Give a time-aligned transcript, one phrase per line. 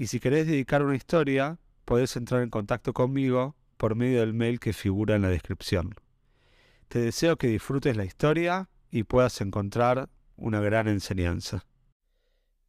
[0.00, 4.58] y si querés dedicar una historia, podés entrar en contacto conmigo por medio del mail
[4.58, 5.94] que figura en la descripción.
[6.88, 11.66] Te deseo que disfrutes la historia y puedas encontrar una gran enseñanza.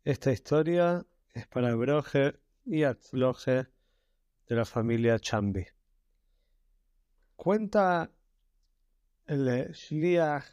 [0.03, 3.65] Esta historia es para Broje y Atzloje
[4.48, 5.65] de la familia Chambi.
[7.37, 8.11] Cuenta
[9.27, 10.48] el Shliach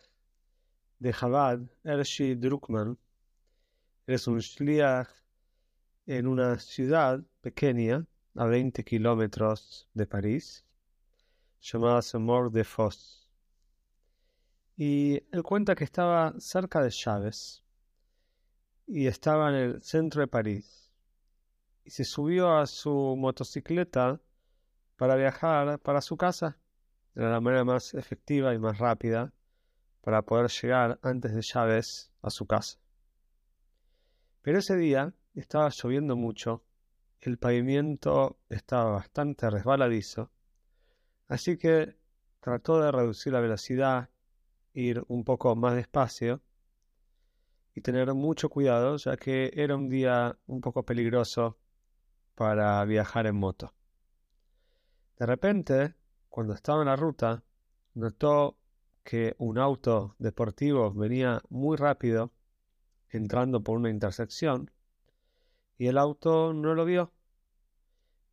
[1.00, 2.96] de Chabad, Ershi Druckmann.
[4.06, 5.08] Es un Shliach
[6.08, 10.64] en una ciudad pequeña a 20 kilómetros de París,
[11.60, 13.30] llamada Semor de Fos.
[14.74, 17.62] Y él cuenta que estaba cerca de Chávez
[18.86, 20.90] y estaba en el centro de París.
[21.84, 24.18] Y se subió a su motocicleta
[24.96, 26.58] para viajar para su casa.
[27.14, 29.32] de la manera más efectiva y más rápida
[30.00, 32.78] para poder llegar antes de Chávez a su casa.
[34.40, 36.64] Pero ese día estaba lloviendo mucho,
[37.20, 40.30] el pavimento estaba bastante resbaladizo,
[41.28, 41.96] así que
[42.40, 44.10] trató de reducir la velocidad,
[44.72, 46.40] ir un poco más despacio
[47.74, 51.58] y tener mucho cuidado, ya que era un día un poco peligroso
[52.34, 53.74] para viajar en moto.
[55.18, 55.94] De repente,
[56.28, 57.42] cuando estaba en la ruta,
[57.94, 58.56] notó
[59.02, 62.32] que un auto deportivo venía muy rápido
[63.10, 64.70] entrando por una intersección
[65.78, 67.12] y el auto no lo vio.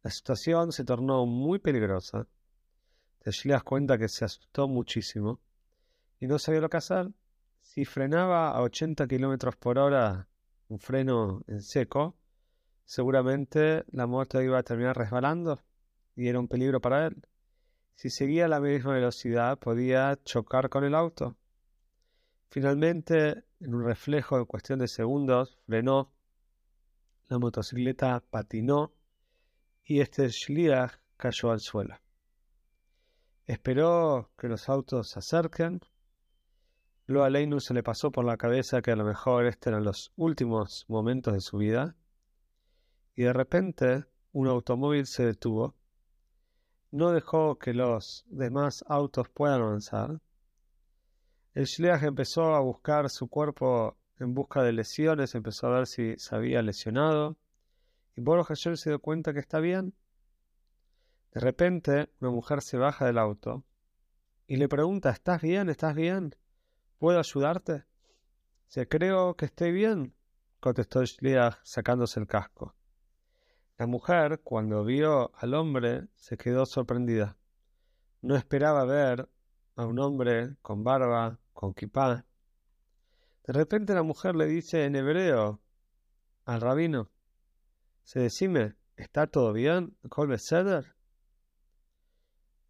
[0.02, 2.28] La situación se tornó muy peligrosa.
[3.20, 5.40] Te das cuenta que se asustó muchísimo
[6.20, 7.12] y no sabía lo que hacer.
[7.59, 10.28] Si frenaba a 80 kilómetros por hora,
[10.68, 12.18] un freno en seco,
[12.84, 15.62] seguramente la moto iba a terminar resbalando
[16.16, 17.28] y era un peligro para él.
[17.96, 21.38] Si seguía a la misma velocidad, podía chocar con el auto.
[22.50, 26.15] Finalmente, en un reflejo de cuestión de segundos, frenó
[27.28, 28.94] la motocicleta patinó
[29.84, 31.96] y este Shliach cayó al suelo.
[33.46, 35.81] Esperó que los autos se acerquen.
[37.06, 39.84] Luego a Leinu se le pasó por la cabeza que a lo mejor estos eran
[39.84, 41.96] los últimos momentos de su vida.
[43.16, 45.75] Y de repente un automóvil se detuvo.
[46.92, 50.19] No dejó que los demás autos puedan avanzar.
[51.53, 56.16] El Shliach empezó a buscar su cuerpo en busca de lesiones, empezó a ver si
[56.18, 57.38] se había lesionado.
[58.16, 59.94] Y Boros Hashem se dio cuenta que está bien.
[61.34, 63.64] De repente, una mujer se baja del auto
[64.48, 65.70] y le pregunta: ¿Estás bien?
[65.70, 66.36] ¿Estás bien?
[66.98, 67.84] ¿Puedo ayudarte?
[68.68, 70.16] Se creo que estoy bien,
[70.59, 72.74] contestó Shliach sacándose el casco.
[73.78, 77.38] La mujer, cuando vio al hombre, se quedó sorprendida.
[78.22, 79.30] No esperaba ver
[79.75, 82.25] a un hombre con barba, con kipá,
[83.45, 85.61] de repente la mujer le dice en hebreo
[86.45, 87.11] al rabino,
[88.03, 89.95] se decime, ¿está todo bien?
[90.09, 90.95] ¿Colbe Seder?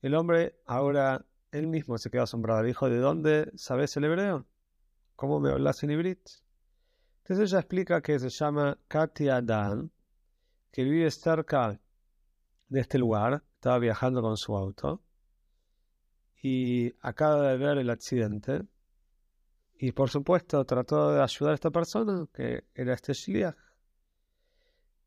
[0.02, 2.62] El hombre ahora él mismo se quedó asombrado.
[2.62, 4.46] Le dijo, ¿de dónde sabes el hebreo?
[5.16, 6.20] ¿Cómo me hablas en hibrit?
[7.24, 9.92] Entonces ella explica que se llama Katia Dan,
[10.72, 11.80] que vive cerca
[12.68, 15.02] de este lugar, estaba viajando con su auto
[16.42, 18.62] y acaba de ver el accidente
[19.78, 23.56] y por supuesto trató de ayudar a esta persona, que era este Shliach.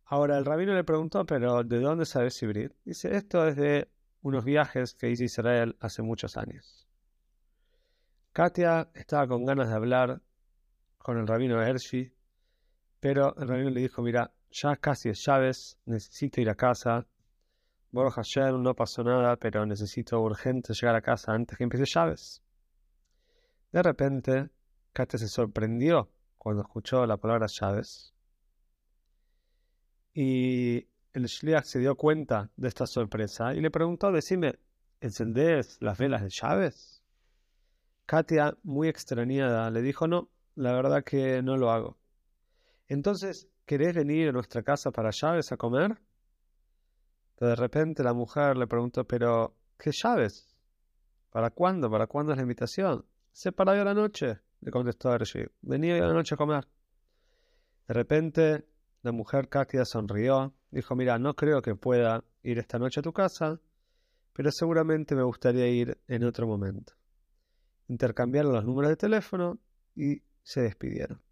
[0.04, 2.72] Ahora el rabino le preguntó, pero ¿de dónde sabes hibrid?
[2.84, 3.90] Dice, esto es de
[4.22, 6.86] unos viajes que hizo Israel hace muchos años.
[8.32, 10.22] Katia estaba con ganas de hablar
[10.98, 12.12] con el rabino Hershey,
[13.00, 17.06] pero el rabino le dijo, mira, ya casi es llaves, necesito ir a casa.
[17.91, 22.42] Bueno, ayer no pasó nada, pero necesito urgente llegar a casa antes que empiece llaves.
[23.72, 24.50] De repente,
[24.98, 28.12] Katia se sorprendió cuando escuchó la palabra llaves.
[30.12, 34.59] Y el Shliach se dio cuenta de esta sorpresa y le preguntó, decime,
[35.00, 37.04] ¿encendés las velas de llaves?
[38.06, 41.97] Katia, muy extrañada, le dijo, no, la verdad que no lo hago.
[42.89, 45.97] Entonces, ¿querés venir a nuestra casa para llaves a comer?
[47.39, 50.56] de repente la mujer le preguntó, pero, ¿qué llaves?
[51.30, 51.89] ¿Para cuándo?
[51.89, 53.06] ¿Para cuándo es la invitación?
[53.30, 55.47] Se paró la noche le contestó Hershey.
[55.63, 56.66] Venía hoy a la noche a comer.
[57.87, 58.66] De repente,
[59.03, 63.13] la mujer Katia sonrió dijo, mira, no creo que pueda ir esta noche a tu
[63.13, 63.60] casa,
[64.33, 66.93] pero seguramente me gustaría ir en otro momento.
[67.89, 69.59] Intercambiaron los números de teléfono
[69.95, 71.22] y se despidieron.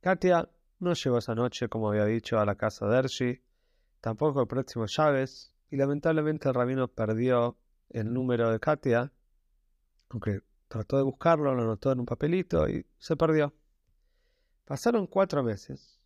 [0.00, 0.48] Katia
[0.78, 3.42] no llegó esa noche, como había dicho, a la casa de Hershey,
[4.00, 7.58] tampoco el próximo Chávez, y lamentablemente el rabino perdió
[7.90, 9.12] el número de Katia,
[10.08, 13.54] aunque trató de buscarlo, lo anotó en un papelito y se perdió.
[14.64, 15.98] Pasaron cuatro meses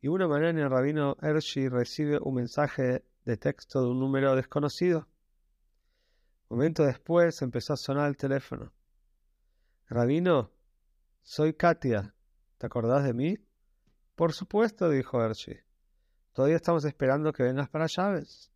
[0.00, 5.08] y una mañana el rabino Hershey recibe un mensaje de texto de un número desconocido.
[6.48, 8.72] Momento después empezó a sonar el teléfono.
[9.88, 10.52] Rabino,
[11.22, 12.14] soy Katia.
[12.58, 13.38] ¿Te acordás de mí?
[14.14, 15.58] Por supuesto, dijo Hershey.
[16.32, 18.52] Todavía estamos esperando que vengas para llaves.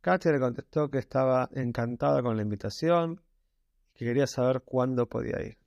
[0.00, 3.20] Katia le contestó que estaba encantada con la invitación
[3.96, 5.58] que quería saber cuándo podía ir.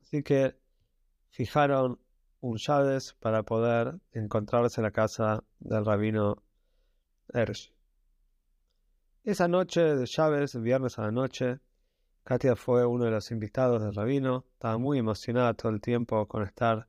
[0.00, 0.56] Así que
[1.30, 2.00] fijaron
[2.40, 6.42] un llaves para poder encontrarse en la casa del rabino
[7.32, 7.74] Hershey.
[9.24, 11.60] Esa noche de llaves, viernes a la noche,
[12.22, 14.46] Katia fue uno de los invitados del rabino.
[14.54, 16.88] Estaba muy emocionada todo el tiempo con estar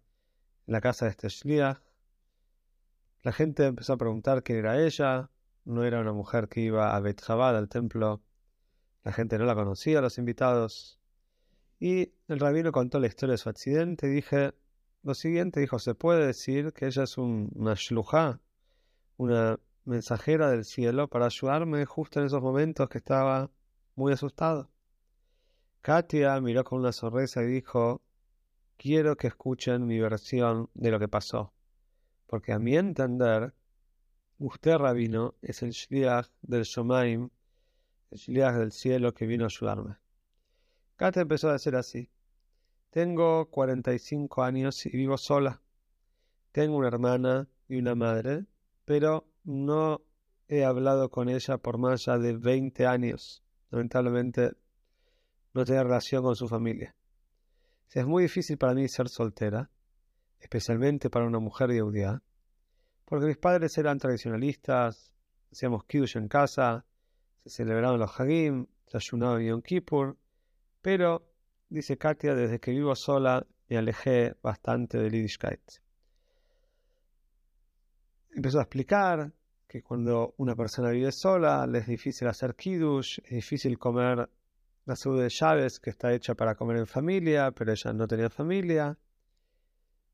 [0.65, 1.27] en la casa de este.
[3.23, 5.29] La gente empezó a preguntar quién era ella.
[5.65, 8.21] No era una mujer que iba a Beit Chabad, al templo.
[9.07, 11.00] La gente no la conocía, los invitados.
[11.80, 14.54] Y el rabino contó la historia de su accidente dije
[15.01, 15.62] lo siguiente.
[15.62, 18.42] Dijo, se puede decir que ella es una shluja,
[19.15, 23.50] una mensajera del cielo para ayudarme justo en esos momentos que estaba
[23.95, 24.69] muy asustado.
[25.80, 28.01] Katia miró con una sonrisa y dijo,
[28.75, 31.54] quiero que escuchen mi versión de lo que pasó,
[32.25, 33.54] porque a mi entender,
[34.38, 37.30] usted, rabino, es el shliach del Shomaim,
[38.12, 39.98] shliach del cielo que vino a ayudarme.
[40.95, 42.09] Katia empezó a decir así,
[42.89, 45.62] tengo 45 años y vivo sola.
[46.51, 48.45] Tengo una hermana y una madre,
[48.86, 50.01] pero no
[50.48, 53.44] he hablado con ella por más de 20 años.
[53.69, 54.54] Lamentablemente
[55.54, 56.95] no tenía relación con su familia.
[57.92, 59.69] Es muy difícil para mí ser soltera,
[60.39, 62.21] especialmente para una mujer judía,
[63.06, 65.13] porque mis padres eran tradicionalistas,
[65.51, 66.86] hacíamos kiddush en casa,
[67.47, 70.17] se celebraban los hagim, se ayunaba en Yom Kippur,
[70.81, 71.27] pero,
[71.69, 75.61] dice Katia, desde que vivo sola me alejé bastante del Yiddishkeit.
[78.31, 79.31] Empezó a explicar
[79.67, 84.29] que cuando una persona vive sola le es difícil hacer kiddush, es difícil comer
[84.85, 88.29] la salud de llaves que está hecha para comer en familia, pero ella no tenía
[88.29, 88.97] familia.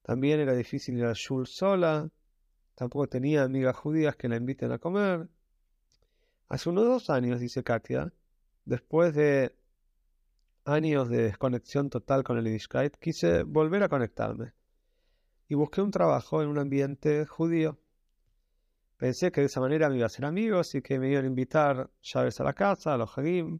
[0.01, 2.09] También era difícil ir a Shul sola.
[2.75, 5.29] Tampoco tenía amigas judías que la inviten a comer.
[6.53, 8.13] Hace unos dos años, dice Katia,
[8.63, 9.57] después de
[10.65, 14.53] años de desconexión total con el Yiddishkeit, quise volver a conectarme.
[15.47, 17.79] Y busqué un trabajo en un ambiente judío.
[18.97, 21.27] Pensé que de esa manera me iba a hacer amigos y que me iban a
[21.27, 23.59] invitar llaves a la casa, a los hagim.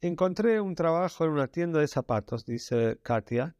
[0.00, 3.56] Encontré un trabajo en una tienda de zapatos, dice Katia,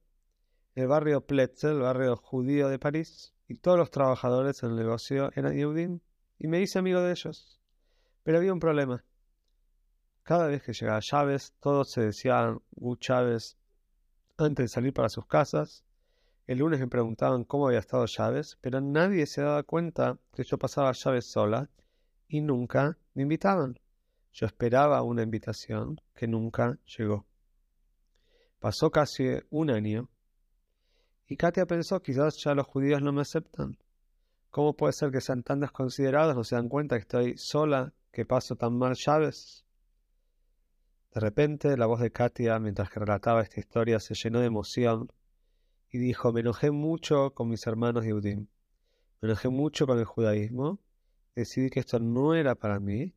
[0.76, 4.76] en el barrio Pletzel, el barrio judío de París, y todos los trabajadores en el
[4.76, 5.99] negocio eran Yehudim,
[6.38, 7.56] y me hice amigo de ellos.
[8.26, 9.05] Pero había un problema.
[10.25, 13.56] Cada vez que llegaba Chávez, todos se decían Gu Chávez
[14.37, 15.84] antes de salir para sus casas.
[16.49, 20.58] El lunes me preguntaban cómo había estado Chávez, pero nadie se daba cuenta que yo
[20.58, 21.70] pasaba Chávez sola
[22.26, 23.78] y nunca me invitaban.
[24.33, 27.26] Yo esperaba una invitación que nunca llegó.
[28.59, 30.09] Pasó casi un año
[31.28, 33.78] y Katia pensó quizás ya los judíos no me aceptan.
[34.50, 38.25] ¿Cómo puede ser que sean tan desconsiderados, no se dan cuenta que estoy sola, que
[38.25, 39.66] paso tan mal llaves?
[41.12, 45.12] De repente la voz de Katia, mientras que relataba esta historia, se llenó de emoción
[45.90, 48.46] y dijo, me enojé mucho con mis hermanos Yehudim,
[49.20, 50.80] me enojé mucho con el judaísmo,
[51.35, 53.14] decidí que esto no era para mí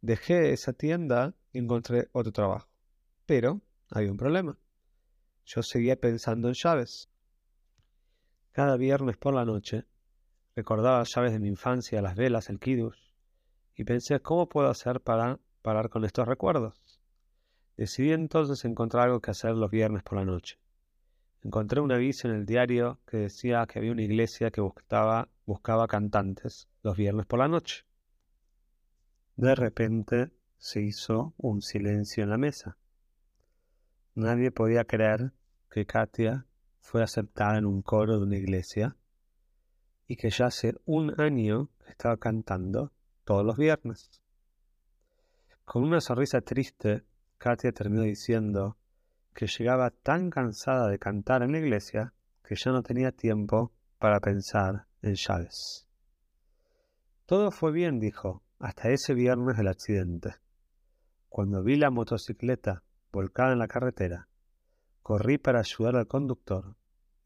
[0.00, 2.68] Dejé esa tienda y encontré otro trabajo.
[3.26, 3.60] Pero
[3.90, 4.56] hay un problema.
[5.44, 7.10] Yo seguía pensando en llaves.
[8.52, 9.86] Cada viernes por la noche
[10.54, 13.09] recordaba llaves de mi infancia, las velas, el kiddush,
[13.80, 17.00] y pensé cómo puedo hacer para parar con estos recuerdos.
[17.78, 20.58] Decidí entonces encontrar algo que hacer los viernes por la noche.
[21.40, 25.88] Encontré un aviso en el diario que decía que había una iglesia que buscaba, buscaba
[25.88, 27.86] cantantes los viernes por la noche.
[29.36, 32.76] De repente se hizo un silencio en la mesa.
[34.14, 35.32] Nadie podía creer
[35.70, 36.44] que Katia
[36.80, 38.98] fue aceptada en un coro de una iglesia
[40.06, 42.92] y que ya hace un año estaba cantando
[43.30, 44.10] todos los viernes.
[45.64, 47.04] Con una sonrisa triste,
[47.38, 48.76] Katia terminó diciendo
[49.32, 53.70] que llegaba tan cansada de cantar en la iglesia que ya no tenía tiempo
[54.00, 55.86] para pensar en llaves.
[57.24, 60.34] Todo fue bien, dijo, hasta ese viernes del accidente.
[61.28, 62.82] Cuando vi la motocicleta
[63.12, 64.26] volcada en la carretera,
[65.04, 66.74] corrí para ayudar al conductor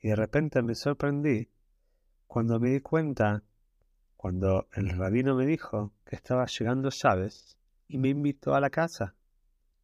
[0.01, 1.49] y de repente me sorprendí
[2.27, 3.43] cuando me di cuenta,
[4.25, 9.15] cuando el rabino me dijo que estaba llegando Chávez y me invitó a la casa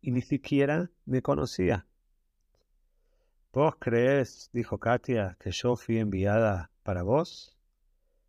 [0.01, 1.87] y ni siquiera me conocía.
[3.53, 7.55] ¿Vos crees, dijo Katia, que yo fui enviada para vos?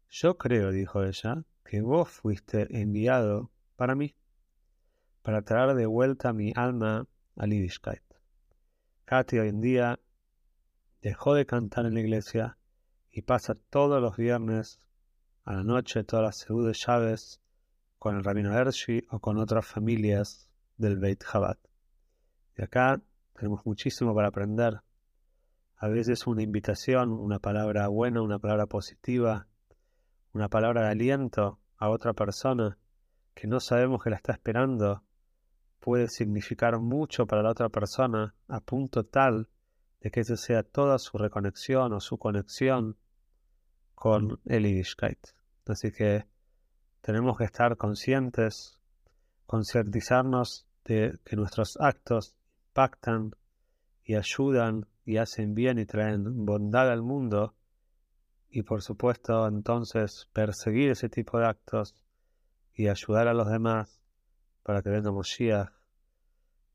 [0.09, 4.13] Yo creo, dijo ella, que vos fuiste enviado para mí,
[5.21, 8.03] para traer de vuelta mi alma a Yiddishkeit.
[9.05, 9.99] Katia hoy en día
[11.01, 12.57] dejó de cantar en la iglesia
[13.09, 14.81] y pasa todos los viernes
[15.43, 17.41] a la noche todas las según de llaves
[17.97, 21.57] con el rabino Hershey o con otras familias del Beit Chabad.
[22.57, 23.01] Y acá
[23.33, 24.81] tenemos muchísimo para aprender.
[25.77, 29.47] A veces una invitación, una palabra buena, una palabra positiva,
[30.33, 32.77] una palabra de aliento a otra persona
[33.33, 35.03] que no sabemos que la está esperando,
[35.79, 39.49] puede significar mucho para la otra persona a punto tal
[39.99, 42.97] de que esa sea toda su reconexión o su conexión
[44.01, 45.27] con el Yiddishkeit.
[45.67, 46.25] Así que
[47.01, 48.79] tenemos que estar conscientes,
[49.45, 52.35] concientizarnos de que nuestros actos
[52.69, 53.35] impactan
[54.03, 57.53] y ayudan y hacen bien y traen bondad al mundo
[58.49, 61.95] y por supuesto entonces perseguir ese tipo de actos
[62.73, 64.01] y ayudar a los demás
[64.63, 65.69] para que venga Moshiach,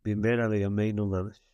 [0.04, 1.45] Bimbera de Yomeinu Mamesh.